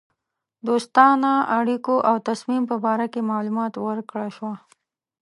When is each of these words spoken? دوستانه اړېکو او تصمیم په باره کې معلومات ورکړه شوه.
دوستانه 0.67 1.33
اړېکو 1.59 1.95
او 2.09 2.15
تصمیم 2.27 2.63
په 2.71 2.75
باره 2.85 3.05
کې 3.13 3.27
معلومات 3.31 3.73
ورکړه 3.77 4.27
شوه. 4.35 4.53